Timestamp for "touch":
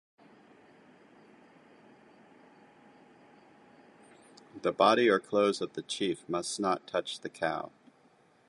6.87-7.19